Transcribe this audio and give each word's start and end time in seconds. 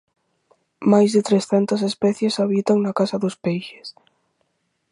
Máis 0.91 1.09
de 1.15 1.21
trescentas 1.29 1.81
especies 1.91 2.39
habitan 2.41 2.77
na 2.81 2.95
Casa 2.99 3.17
dos 3.23 3.35
Peixes. 3.45 3.87